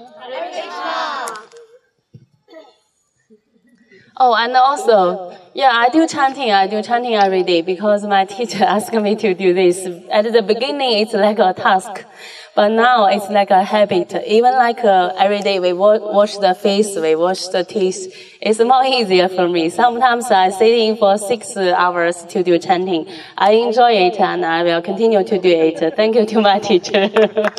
[4.17, 6.51] Oh, and also, yeah, I do chanting.
[6.51, 9.87] I do chanting every day because my teacher asked me to do this.
[10.11, 12.05] At the beginning, it's like a task.
[12.53, 14.13] But now it's like a habit.
[14.27, 18.13] Even like uh, every day we wash the face, we wash the teeth.
[18.41, 19.69] It's more easier for me.
[19.69, 23.07] Sometimes I sit in for six hours to do chanting.
[23.37, 25.95] I enjoy it and I will continue to do it.
[25.95, 27.09] Thank you to my teacher.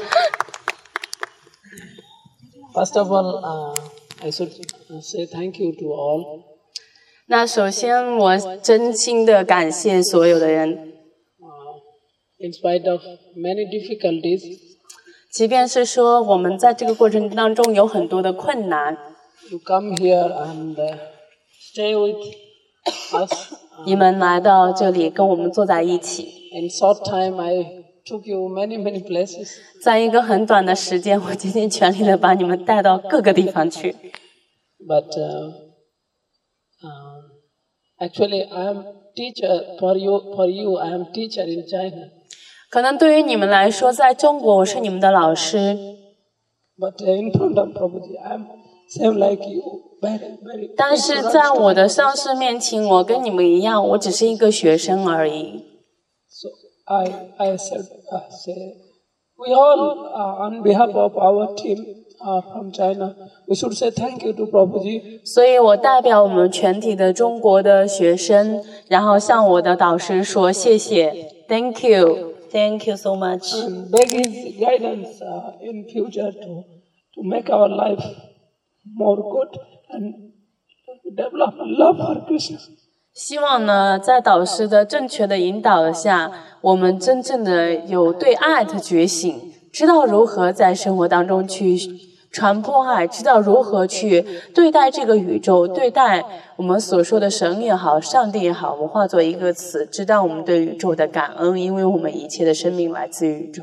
[2.75, 4.53] First of all, uh, I should
[5.03, 6.45] say thank you to all.
[7.27, 10.93] 那首先，我真心的感谢所有的人。
[12.39, 13.01] In spite of
[13.37, 14.59] many difficulties.
[15.33, 18.97] 即便是说我们在这个过程当中有很多的困难，
[23.85, 26.29] 你们来到这里跟我们坐在一起。
[29.83, 33.95] 在一个很短的时间，我竭尽全力的把你们带到各个地方去。
[34.85, 35.07] But
[37.99, 38.85] actually, I am
[39.15, 40.35] teacher for you.
[40.35, 42.11] For you, I am teacher in China.
[42.71, 45.79] 可能对于你们来说，在中国我是你们的老师。
[46.77, 48.47] But in front of Prabhuji, I'm
[48.89, 49.63] same like you.
[50.77, 55.63] 但是在我的上司面前，我跟你们一样，我只是一个学生而已。
[56.88, 57.04] I,
[57.40, 58.74] I said, uh, say,
[59.38, 61.78] we all, uh, on behalf of our team
[62.20, 63.14] uh, from China,
[63.48, 71.12] we should say thank you to Prabhuji 所以我代表我们全体的中国的学生，然后向我的导师说谢谢，
[71.48, 73.54] Thank you，Thank you so much。
[73.54, 76.64] and beg his guidance uh, in future to,
[77.16, 78.04] to make our life
[78.96, 79.60] more good
[79.92, 80.32] and
[81.16, 82.58] develop love for Krishna.
[83.15, 86.33] 希望呢，在导师的正确的引导下，
[86.63, 91.77] 我们真正的有对爱的觉醒，知道如何在生活当中去
[92.31, 96.25] 传播爱，知道如何去对待这个宇宙，对待
[96.57, 103.63] 我们所说的神也好，上帝也好，我们化作一个词，知道我们对宇宙的感恩，因为我们一切的生命来自于宇宙。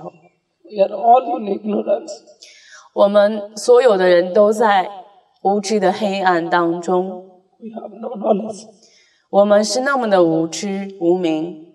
[0.64, 2.12] We are all in ignorance.
[2.93, 4.88] 我们所有的人都在
[5.41, 7.08] 无知的黑暗当中
[7.58, 8.78] ，We have no knowledge.
[9.30, 11.67] 我们是那么的无知无明。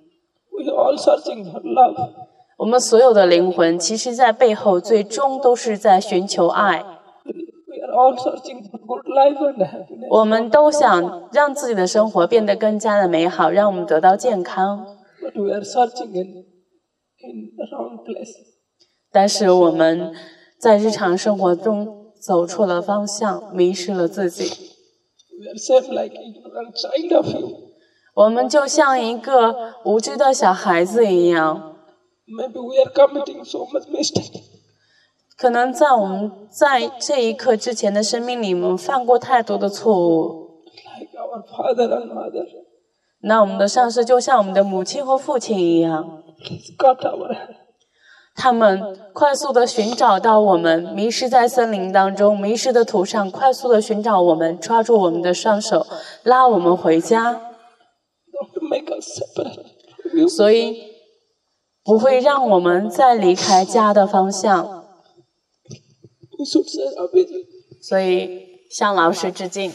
[0.51, 2.11] We are all searching for love.
[2.57, 6.79] 我们所有的灵魂，其实在背后最终都是在寻求爱。
[7.25, 10.09] We are all searching for good life and happiness.
[10.11, 14.87] 我们都想让自己的生活变得更加的美好，让我们得到健康。
[15.23, 16.45] But we are searching in,
[17.23, 18.35] in the wrong place.
[19.13, 20.13] 但是我们
[20.59, 24.74] 在日常生活中走错了方向，迷失了自己。
[28.15, 31.77] 我们就像一个无知的小孩子一样。
[35.37, 40.63] 可能在我们在这一刻之前的生命里我们犯过太多的错误。
[43.21, 46.23] 那我们的上司就像我们的母亲和父亲一样。
[48.35, 55.87] 他们快速的寻找到我们，迷失在森林当中，迷失的途上，快速的寻找我们，抓住我们的双手，
[56.25, 57.41] 拉我们回家。
[60.29, 60.83] 所以
[61.85, 64.85] 不会让我们再离开家的方向。
[67.81, 69.73] 所以向老师致敬。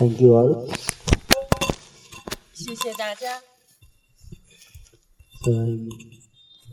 [0.00, 0.68] Thank you all.
[2.52, 3.40] 谢谢大家。
[5.44, 5.88] So I'm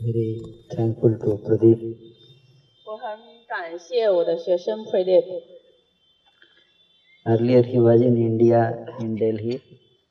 [0.02, 0.40] very
[0.74, 1.96] thankful to Pradeep
[2.86, 5.24] 我很感谢我的学生 Pradip，
[7.24, 9.60] Earlier he was in India, in Delhi,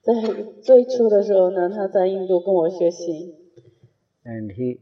[0.02, 0.14] 在
[0.62, 3.36] 最初的时候呢，他在印度跟我学习，
[4.24, 4.80] and he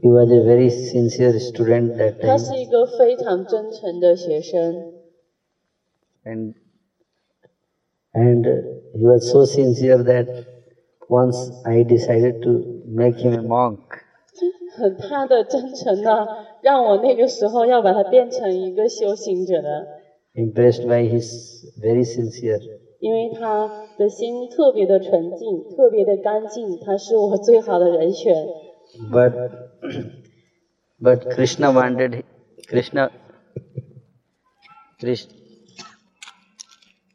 [0.00, 4.92] he was a very sincere student that 他 time, 是一个非常真诚的学生，
[6.24, 6.54] and
[8.12, 8.44] and
[8.94, 10.26] he was so sincere that
[11.08, 13.80] once I decided to make him a monk.
[14.98, 16.26] 他的真诚呢，
[16.62, 19.86] 让我那个时候要把他变成一个修行者的，
[20.34, 22.60] Impressed by his very sincere,
[23.00, 28.34] 因为他的心特别的纯净，特别的干净，他是我最好的人选。
[29.10, 29.32] but
[31.00, 32.24] but Krishna wanted
[32.68, 33.10] Krishna
[35.00, 35.32] Krishna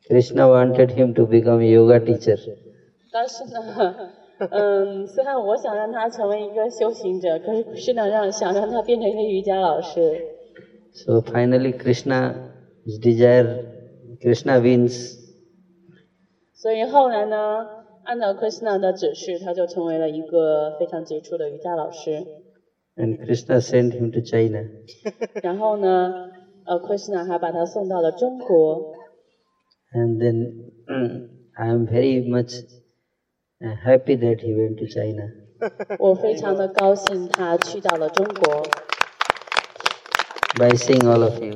[0.09, 2.38] Krishna wanted him to become a yoga teacher.
[3.11, 4.12] 但是呢，
[4.50, 10.22] 嗯，虽然我想让他成为一个修行者，可是是呢让想让他变成一个瑜伽老师。
[10.92, 12.34] So finally, Krishna's
[13.00, 13.64] desire,
[14.20, 15.16] Krishna wins,
[16.54, 17.66] 所以后来呢，
[18.04, 22.24] 按照 Krishna 的指示，他就成为了一个非常杰出的瑜伽老师。
[22.96, 24.62] and Krishna sent him to China.
[25.42, 26.30] 然后呢，
[26.64, 28.94] 呃，Krishna 还把他送到了中国。
[29.93, 30.72] And then
[31.57, 32.53] I am very much
[33.62, 35.30] uh, happy that he went to China.
[35.99, 38.64] 我非常的高兴他去到了中国。
[40.57, 41.53] By seeing all of you,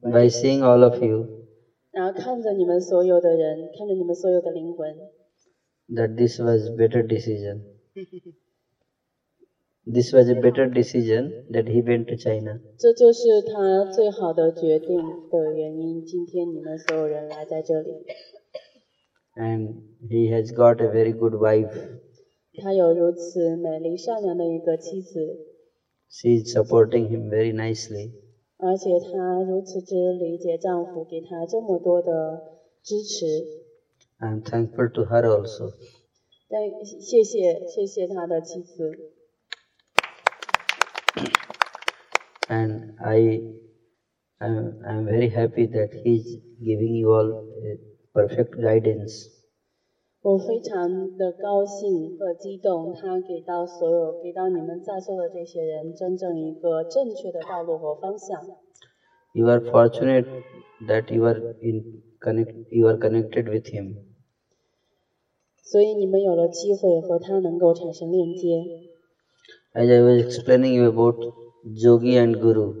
[0.00, 1.46] by seeing all of you,
[1.92, 4.96] 然后看着你们所有的人，看着你们所有的灵魂，
[5.90, 7.62] that this was better decision.
[9.88, 12.60] This was a better decision that he went to China.
[12.78, 14.96] 这就是他最好的决定
[15.30, 16.04] 的原因。
[16.04, 17.90] 今天你们所有人来在这里，
[19.36, 21.70] And he has got a very good wife.
[22.62, 25.38] 他有如此美丽善良的一个妻子，
[26.08, 28.12] She is supporting him very nicely.
[28.56, 32.40] 而且她如此之理解丈夫，给他这么多的
[32.82, 33.26] 支持。
[34.18, 35.72] I am thankful to her also.
[36.48, 38.92] 但谢谢谢谢他的妻子，
[42.48, 43.40] And I
[44.40, 47.30] am I am very happy that he is giving you all
[47.62, 47.78] a
[48.12, 49.30] perfect guidance.
[50.20, 58.40] 我非常的高兴和激动，他给到所有给到你们在座的这些人真正一个正确的道路和方向。
[59.34, 60.26] You are fortunate
[60.86, 63.96] that you are in connect you are connected with him.
[65.62, 68.64] 所以你们有了机会和他能够产生链接。
[69.74, 71.16] As I was explaining you about
[71.65, 72.73] Yogi and Guru,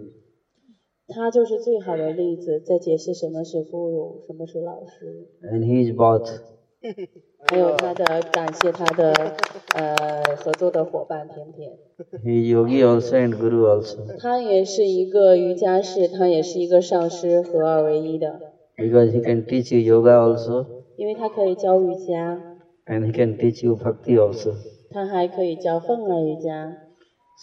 [1.07, 6.41] 他就是最好的例子，在解释什么是 guru，什么是老师，and he is both.
[7.47, 9.11] 还有他的感谢他的
[9.75, 11.77] 呃合作的伙伴甜甜。
[12.23, 14.17] He Yogi also and Guru also.
[14.17, 18.39] 他也是一个瑜伽士，他也是一个上师，合二为一的
[18.77, 20.65] ，Because he can teach you yoga also
[20.95, 24.53] 因为他可以教瑜伽，and he can teach you bhakti also.
[24.91, 26.77] 他还可以教奉爱瑜伽。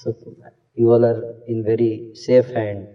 [0.03, 0.12] So
[0.77, 2.87] you all are in very safe hand.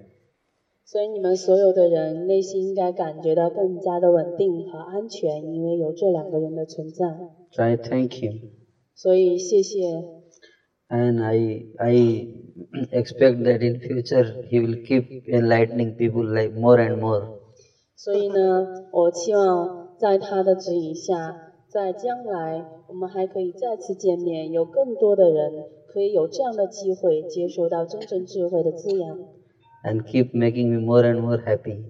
[0.86, 7.06] 所以你们所有的人内心应该感觉到更加的稳定和安全，因为有这两个人的存在。
[7.52, 8.50] So I thank him.
[8.94, 10.04] 所以谢谢
[10.90, 11.94] ，And I I
[12.92, 17.40] expect that in future he will keep enlightening people like more and more.
[17.96, 29.19] 所以呢，我期望在他的指引下，在将来我们还可以再次见面，有更多的人可以有这样的机会接受到真正智慧的滋养，
[29.85, 31.85] and keep making me more and more happy.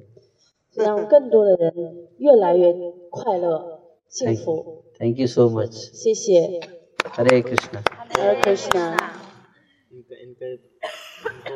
[0.74, 2.72] 让更多的人越来越
[3.10, 4.84] 快乐、幸 Thank, 福。
[4.98, 5.72] thank you so much.
[5.92, 6.60] 谢谢，
[7.16, 7.82] Hare Krishna.
[8.18, 8.96] Hare Krishna。
[9.90, 10.46] इनका इनका
[11.32, 11.54] इनको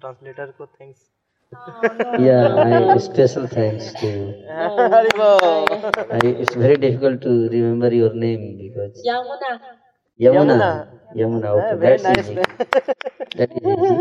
[0.00, 1.08] translator को thanks
[2.18, 4.32] Yeah, I special thanks to you.
[4.48, 9.02] I, it's very difficult to remember your name because
[10.19, 10.69] Yamuna。Yamuna.
[11.19, 11.47] Yamuna.
[11.57, 12.35] Okay, very that's nice easy.
[12.35, 12.45] name.
[13.37, 13.97] That is easy.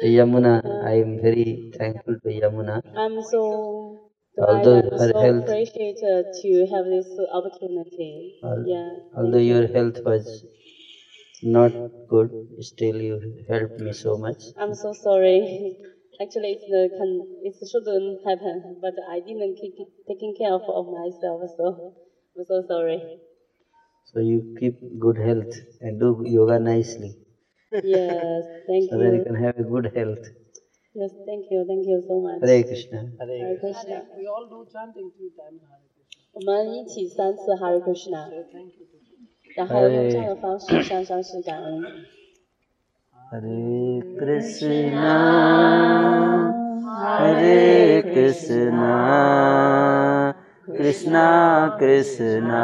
[0.00, 0.52] So Yamuna,
[0.84, 2.82] I am very thankful to Yamuna.
[2.96, 3.42] I'm so
[4.38, 8.12] Although glad, I'm her so health- appreciated to have this opportunity.
[8.44, 8.90] Al- Yeah.
[9.16, 10.44] Although your health was
[11.42, 11.72] not
[12.08, 12.30] good,
[12.60, 13.16] still you
[13.48, 14.42] helped me so much.
[14.56, 15.38] I'm so sorry.
[16.22, 19.74] Actually, it's the con- it shouldn't happen, but I didn't keep
[20.08, 21.94] taking care of, of myself, so
[22.36, 23.00] I'm so sorry.
[24.09, 27.17] So you keep good health and do yoga nicely.
[27.71, 29.23] Yes, thank so that you you.
[29.25, 30.25] can have a good health.
[30.93, 32.39] Yes, thank you, thank you so much.
[32.41, 33.11] Hare Krishna.
[33.19, 34.05] Hare Krishna.
[34.17, 35.83] We all do chanting three times Hare
[36.31, 38.29] 我们一起三次 Hare Krishna，
[39.55, 41.81] 然后用这样的方式向上师感恩。
[43.31, 45.17] Hare Krishna,
[47.09, 48.93] Hare Krishna,
[50.67, 52.63] Krishna Krishna,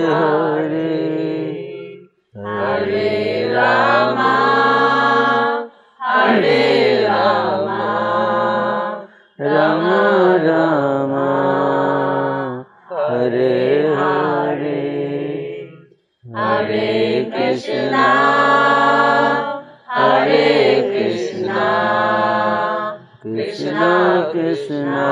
[24.71, 25.10] Krishna